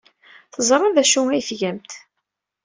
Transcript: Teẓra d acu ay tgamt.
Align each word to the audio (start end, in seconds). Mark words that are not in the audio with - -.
Teẓra 0.53 0.87
d 0.95 0.97
acu 1.03 1.21
ay 1.29 1.43
tgamt. 1.49 1.91